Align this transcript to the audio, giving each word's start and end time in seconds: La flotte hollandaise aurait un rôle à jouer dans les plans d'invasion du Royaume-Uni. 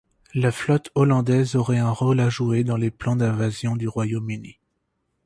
La 0.33 0.51
flotte 0.51 0.89
hollandaise 0.95 1.55
aurait 1.55 1.77
un 1.77 1.91
rôle 1.91 2.21
à 2.21 2.29
jouer 2.31 2.63
dans 2.63 2.75
les 2.75 2.89
plans 2.89 3.15
d'invasion 3.15 3.75
du 3.75 3.87
Royaume-Uni. 3.87 4.57